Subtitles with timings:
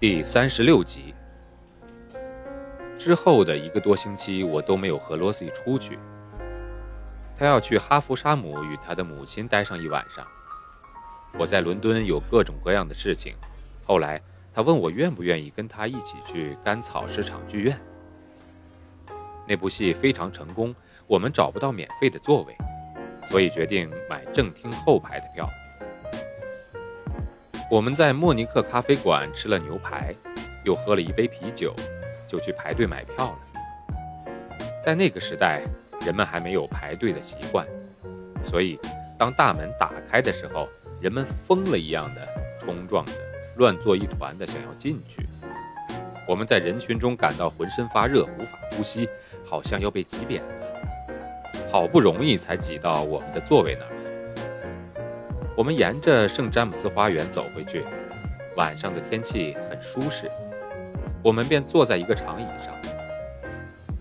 [0.00, 1.14] 第三十六集
[2.96, 5.98] 之后的一个多星期，我都没有和罗西出去。
[7.36, 10.26] 他要去哈弗沙姆与他的母亲待上一晚上。
[11.38, 13.34] 我在伦敦有各种各样的事情。
[13.84, 14.18] 后来
[14.54, 17.78] 他问我愿不愿意跟他一起去甘草市场剧院。
[19.46, 20.74] 那部戏非常成功，
[21.06, 22.56] 我们找不到免费的座位，
[23.28, 25.46] 所以决定买正厅后排的票。
[27.70, 30.14] 我们在莫尼克咖啡馆吃了牛排，
[30.64, 31.74] 又喝了一杯啤酒，
[32.26, 33.38] 就去排队买票了。
[34.82, 35.62] 在那个时代。
[36.06, 37.66] 人们还没有排队的习惯，
[38.42, 38.80] 所以
[39.18, 40.66] 当大门打开的时候，
[40.98, 42.26] 人们疯了一样的
[42.58, 43.12] 冲撞着，
[43.56, 45.26] 乱作一团的想要进去。
[46.26, 49.06] 我们在人群中感到浑身发热，无法呼吸，
[49.44, 50.54] 好像要被挤扁了。
[51.70, 53.99] 好不容易才挤到我们的座位那儿。
[55.60, 57.84] 我们沿着圣詹姆斯花园走回去，
[58.56, 60.26] 晚上的天气很舒适，
[61.22, 62.74] 我们便坐在一个长椅上，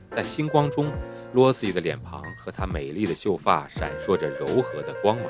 [0.09, 0.89] 在星光中。
[1.33, 5.25] 罗西的脸庞和她美丽的秀发闪烁着柔和的光芒，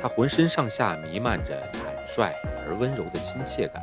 [0.00, 2.32] 她浑身上下弥漫着坦率
[2.64, 3.82] 而温柔的亲切感，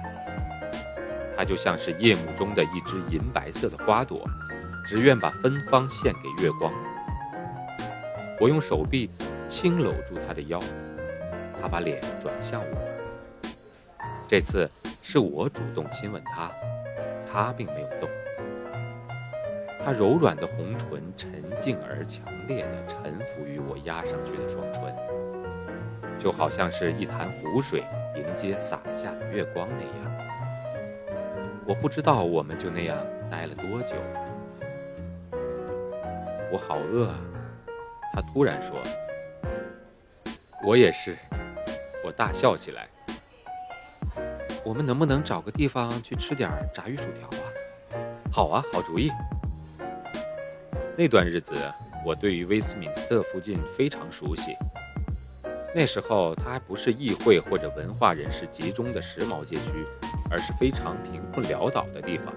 [1.35, 4.25] 她就像是夜幕中的一只银白色的花朵，
[4.85, 6.73] 只愿把芬芳献给月光。
[8.39, 9.11] 我用手臂
[9.49, 10.59] 轻搂住她的腰，
[11.59, 12.77] 她把脸转向我，
[14.27, 14.69] 这次
[15.01, 16.51] 是我主动亲吻她，
[17.29, 18.07] 她并没有动。
[19.83, 24.95] 她柔软的红唇沉静而强烈的臣服于我压上去的双唇，
[26.19, 27.83] 就好像是一潭湖水
[28.15, 29.91] 迎接洒下的月光那样。
[31.65, 32.95] 我不知道我们就那样
[33.31, 33.95] 待了多久。
[36.51, 37.19] 我好饿啊！
[38.13, 38.77] 她突然说。
[40.63, 41.17] 我也是。
[42.03, 42.87] 我大笑起来。
[44.63, 47.47] 我们能不能找个地方去吃点炸鱼薯条啊？
[48.31, 49.09] 好啊，好主意。
[50.97, 51.55] 那段日子，
[52.05, 54.55] 我对于威斯敏斯特附近非常熟悉。
[55.73, 59.85] 那时候，它还不是议会或者文化人士集中的时髦街区，
[60.29, 62.33] 而是非常贫困潦倒的地方。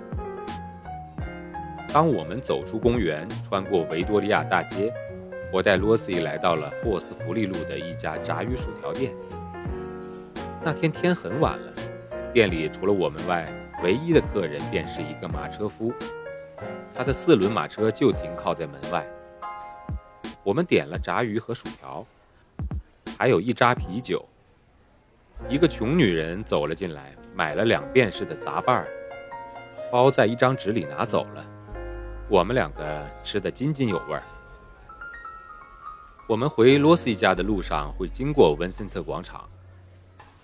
[1.93, 4.93] 当我们走出公园，穿过维多利亚大街，
[5.53, 9.15] 我带罗西来到了霍斯福利路的一家炸鱼薯条店。
[10.65, 11.73] 那天天很晚了，
[12.33, 13.53] 店里除了我们外，
[13.85, 15.93] 唯一的客人便是一个马车夫。
[16.95, 19.07] 他的四轮马车就停靠在门外。
[20.43, 22.07] 我们点了炸鱼和薯条，
[23.19, 24.25] 还有一扎啤酒。
[25.51, 28.89] 一个穷女人走了进来，买了两便士的杂拌儿，
[29.91, 31.45] 包在一张纸里拿走了。
[32.31, 34.23] 我们两个吃得津津有味儿。
[36.29, 39.47] 我们回罗西家的路上会经过文森特广场，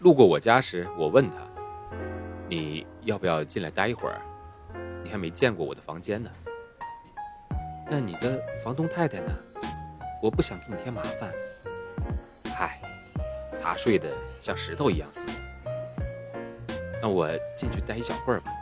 [0.01, 1.37] 路过我家时，我问他
[2.51, 4.21] ：“你要不要进来待一会儿？”
[5.05, 6.29] 你还没见过我的房间呢。
[7.89, 9.33] 那你的房东太太呢？
[10.21, 11.33] 我不想给你添麻烦。
[12.53, 12.81] 嗨，
[13.63, 14.09] 她睡得
[14.41, 15.29] 像石头一样死。
[17.01, 18.53] 那我进去待一小会儿吧。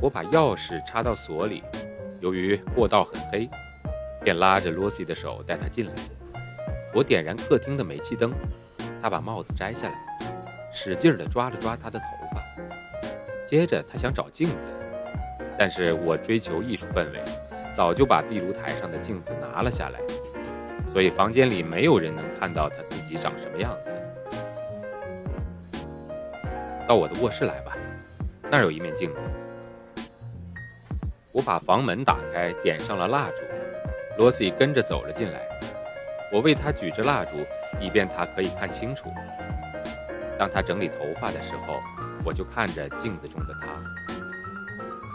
[0.00, 1.64] 我把钥匙插到锁里，
[2.20, 3.50] 由于过道很黑，
[4.22, 5.92] 便拉着罗西的手带她进来。
[6.94, 8.32] 我点燃客厅的煤气灯，
[9.02, 9.94] 她把帽子摘下来，
[10.72, 12.42] 使劲地抓了抓她的头发。
[13.46, 14.68] 接着，他想找镜子，
[15.58, 17.22] 但是我追求艺术氛围，
[17.74, 19.98] 早就把壁炉台上的镜子拿了下来，
[20.86, 23.96] 所以房间里没有人能看到他自己长什么样子。
[26.86, 27.74] 到我的卧室来吧，
[28.50, 29.22] 那儿有一面镜子。
[31.32, 33.42] 我把房门打开，点上了蜡烛，
[34.18, 35.40] 罗西跟着走了进来。
[36.30, 37.36] 我为他举着蜡烛，
[37.80, 39.10] 以便他可以看清楚。
[40.38, 41.80] 当他整理头发的时候。
[42.24, 43.68] 我就看着镜子中的他，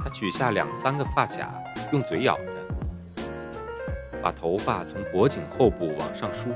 [0.02, 1.54] 他取下两三个发卡，
[1.92, 3.24] 用嘴咬着，
[4.20, 6.50] 把头发从脖颈后部往上梳。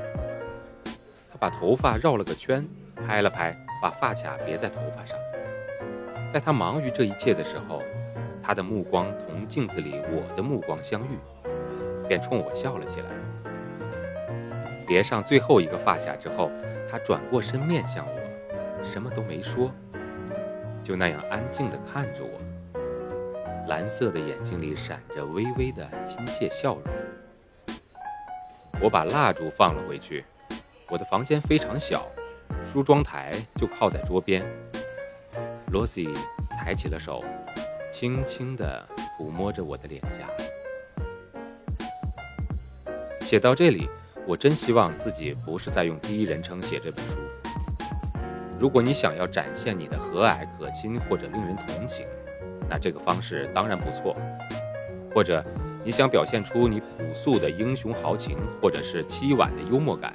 [1.30, 2.66] 他把头发绕了个圈，
[3.06, 5.16] 拍了拍，把发卡别在头发上。
[6.32, 7.80] 在他忙于这一切的时候，
[8.42, 11.18] 他的目光同镜子里我的目光相遇，
[12.08, 13.06] 便冲我笑了起来。
[14.86, 16.50] 别上最后一个发卡之后，
[16.90, 19.70] 他转过身面向我，什么都没说，
[20.82, 22.40] 就那样安静地看着我。
[23.68, 26.84] 蓝色的眼睛里闪着微微的亲切笑容。
[28.80, 30.24] 我把蜡烛放了回去。
[30.88, 32.06] 我的房间非常小，
[32.64, 34.42] 梳妆台就靠在桌边。
[35.70, 36.08] 罗西
[36.48, 37.22] 抬起了手，
[37.92, 38.82] 轻轻地
[39.18, 40.26] 抚摸着我的脸颊。
[43.28, 43.86] 写到这里，
[44.26, 47.18] 我真希望自己不是在用第一人称写这本书。
[48.58, 52.06] 如果你想要展现你的和蔼可亲或者令人同情，
[52.70, 54.16] 那这个方式当然不错；
[55.14, 55.44] 或者
[55.84, 60.10] 你想表现出你朴素的英雄豪情，或者是凄婉的幽默感，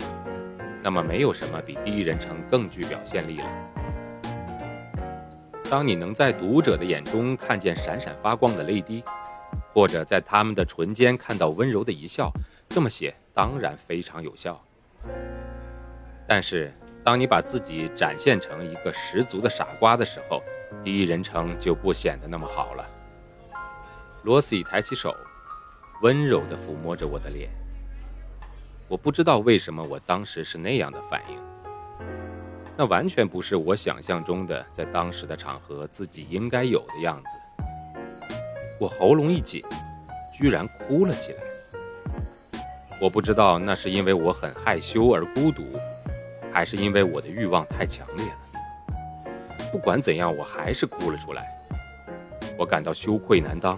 [0.81, 3.45] 那么没有什么比第一人称更具表现力了。
[5.69, 9.04] 当你能在读者的眼中看见闪闪发光的泪滴，
[9.71, 12.33] 或者在他们的唇间看到温柔的一笑，
[12.74, 14.60] 这么写当然非常有效。
[16.28, 16.74] 但是，
[17.04, 20.42] 当你把自己展现成一个十足的傻瓜的时候，
[20.84, 22.84] 第一人称就不显得那么好了。
[24.24, 25.16] 罗西抬起手，
[26.02, 27.52] 温柔地抚摸着我的脸。
[28.88, 31.38] 我不知道为什么我当时是那样的反应。
[32.75, 37.38] 那完全不是我想象中的，在当时的场合自己应该有的样子。
[38.80, 39.64] 我喉咙一紧，
[40.34, 41.44] 居然哭了起来。
[43.03, 45.61] 我不知道那是因为我很害羞而孤独。
[46.53, 49.27] 还是因为我的欲望太强烈了。
[49.71, 51.45] 不管怎样，我还是哭了出来。
[52.57, 53.77] 我感到羞愧难当，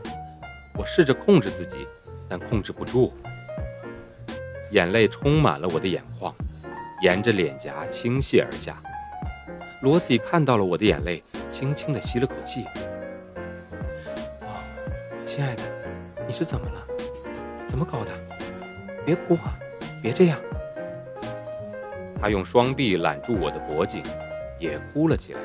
[0.77, 1.87] 我试着控制自己，
[2.27, 3.13] 但控制不住，
[4.71, 6.35] 眼泪充满了我的眼眶，
[7.01, 8.75] 沿着脸颊倾泻而下。
[9.81, 12.65] 罗西看到了我的眼泪，轻轻地吸了口气。
[14.41, 14.61] 哦，
[15.25, 15.63] 亲爱的，
[16.27, 16.85] 你是怎么了？
[17.65, 18.11] 怎么搞的？
[19.05, 19.55] 别哭啊，
[20.01, 20.39] 别这样。
[22.19, 24.01] 他用双臂揽住我的脖颈，
[24.57, 25.41] 也哭了起来。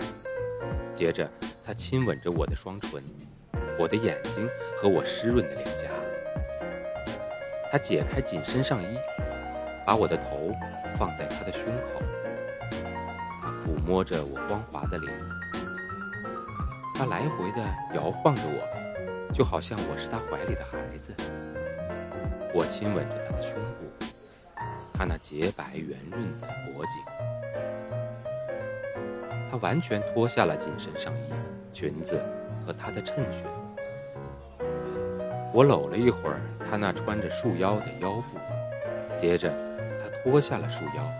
[0.94, 1.28] 接着，
[1.62, 3.02] 他亲吻着我的双唇、
[3.78, 4.48] 我的眼睛
[4.78, 5.88] 和我湿润的脸颊。
[7.70, 8.86] 他解开紧身上衣，
[9.86, 10.52] 把我的头
[10.98, 12.02] 放在他的胸口。
[13.42, 15.12] 他抚摸着我光滑的脸。
[16.94, 17.62] 他来回地
[17.94, 21.14] 摇晃着我，就好像我是他怀里的孩子。
[22.52, 24.06] 我亲吻着他的胸部。
[24.92, 27.02] 他那洁白圆润的脖颈，
[29.50, 31.32] 他完全脱下了紧身上衣、
[31.72, 32.20] 裙子
[32.66, 33.46] 和他的衬裙。
[35.54, 36.38] 我搂了一会儿
[36.70, 38.38] 他那穿着束腰的腰部，
[39.16, 41.10] 接着他脱下了束腰。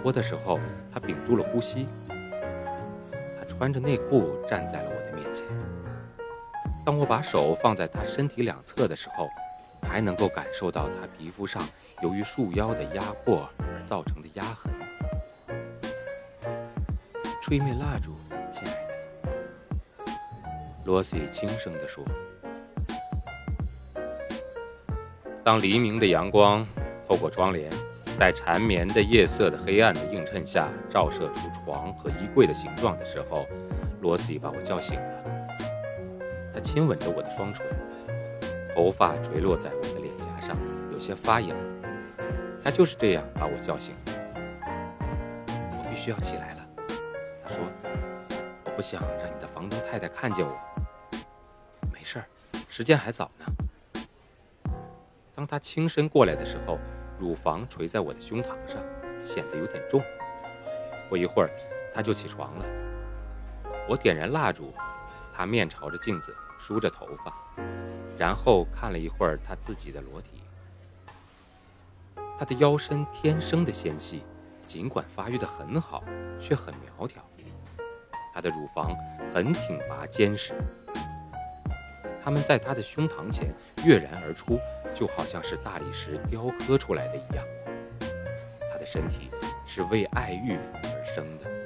[0.00, 0.60] 脱的时候，
[0.92, 1.88] 他屏住了呼吸。
[3.10, 5.44] 他穿着内裤站在了我的面前。
[6.84, 9.28] 当我把手放在他身体两侧的时候，
[9.88, 11.62] 还能够感受到他皮肤上。
[12.02, 14.70] 由于束腰的压迫而造成的压痕。
[17.40, 18.16] 吹灭蜡烛，
[18.50, 20.12] 亲爱的，
[20.84, 22.04] 罗西轻声地说。
[25.42, 26.66] 当黎明的阳光
[27.08, 27.70] 透过窗帘，
[28.18, 33.46] 在缠绵的夜色的黑暗的映衬下照射出床和衣柜的形状的时候，
[34.02, 35.24] 罗西把我叫醒了。
[36.52, 37.64] 他亲吻着我的双唇，
[38.74, 40.56] 头发垂落在我的脸颊上，
[40.90, 41.56] 有些发痒。
[42.62, 43.94] 他就是这样把我叫醒。
[45.46, 46.66] 我必须要起来了，
[47.44, 47.62] 他说
[48.66, 50.58] ：“我不想让你的房东太太看见我。”
[51.92, 52.24] 没事儿，
[52.68, 53.46] 时间还早呢。
[55.36, 56.78] 当他轻身过来的时候，
[57.16, 58.82] 乳房垂在我的胸膛上，
[59.22, 60.02] 显得有点重。
[61.08, 61.50] 不一会儿，
[61.94, 62.66] 他就起床了。
[63.88, 64.72] 我点燃蜡烛，
[65.32, 67.32] 他面朝着镜子梳着头发，
[68.16, 70.30] 然后看了一会儿他自己的裸体。
[72.38, 74.22] 她的腰身天生的纤细，
[74.66, 76.02] 尽管发育的很好，
[76.40, 77.22] 却很苗条。
[78.34, 78.92] 她的乳房
[79.32, 80.52] 很挺拔坚实，
[82.22, 83.54] 它们在她的胸膛前
[83.84, 84.58] 跃然而出，
[84.92, 87.44] 就好像是大理石雕刻出来的一样。
[88.72, 89.30] 她的身体
[89.64, 91.63] 是为爱欲而生的。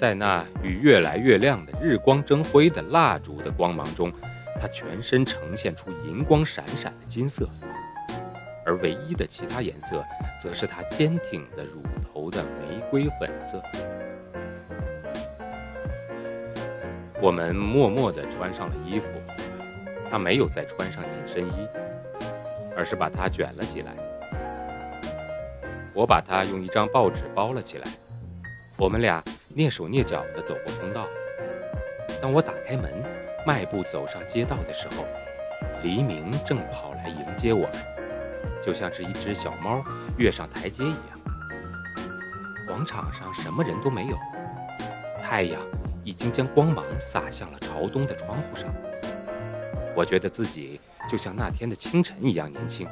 [0.00, 4.10] 在那与越来越亮的日光争辉的蜡烛的光芒中，
[4.58, 7.46] 他全身呈现出银光闪闪的金色。
[8.64, 10.02] 而唯一的其他颜色，
[10.42, 13.62] 则是他坚挺的乳头的玫瑰粉色。
[17.20, 19.06] 我们默默地穿上了衣服，
[20.10, 21.68] 他没有再穿上紧身衣，
[22.74, 23.92] 而是把它卷了起来。
[25.92, 27.86] 我把它用一张报纸包了起来。
[28.78, 29.22] 我们俩
[29.56, 31.08] 蹑手蹑脚地走过通道。
[32.22, 32.90] 当我打开门，
[33.46, 35.04] 迈步走上街道的时候，
[35.82, 37.72] 黎明正跑来迎接我们。
[38.62, 39.82] 就像是一只小猫
[40.18, 41.20] 跃上台阶一样。
[42.66, 44.16] 广场上什么人都没有，
[45.22, 45.60] 太阳
[46.04, 48.72] 已经将光芒洒向了朝东的窗户上。
[49.96, 52.86] 我觉得自己就像那天的清晨一样年轻。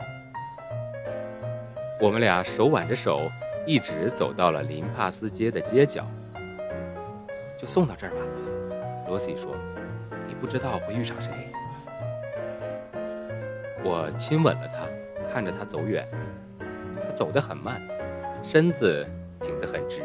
[2.00, 3.30] 我们俩手挽着手，
[3.66, 6.04] 一直走到了林帕斯街的街角。
[7.58, 8.16] 就送到这儿吧，
[9.08, 9.56] 罗西说
[10.28, 11.32] ：“你不知道会遇上谁。”
[13.82, 14.86] 我亲吻了他，
[15.32, 16.06] 看着他走远。
[17.02, 17.82] 他走得很慢，
[18.44, 19.04] 身子
[19.40, 20.02] 挺得很直，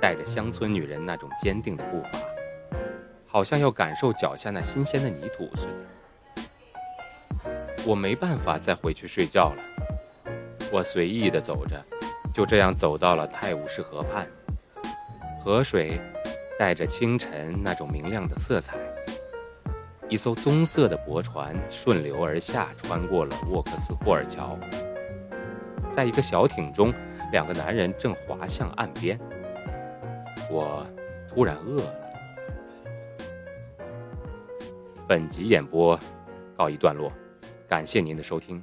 [0.00, 2.10] 带着乡村女人那种坚定的步伐，
[3.26, 5.72] 好像要感受脚下那新鲜的泥土似的。
[7.86, 9.62] 我没办法再回去睡觉了。
[10.70, 11.82] 我随意地走着，
[12.32, 14.28] 就这样走到了泰晤士河畔，
[15.42, 16.00] 河水。
[16.58, 18.76] 带着清晨那种明亮的色彩，
[20.08, 24.58] 一艘棕色的驳船顺流而下，穿过了沃克斯霍尔桥。
[25.92, 26.92] 在一个小艇中，
[27.30, 29.18] 两个男人正划向岸边。
[30.50, 30.84] 我
[31.28, 31.94] 突然饿了。
[35.06, 35.98] 本集演播
[36.56, 37.12] 告一段落，
[37.68, 38.60] 感谢您的收听，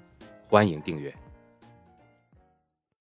[0.49, 1.13] 欢迎订阅。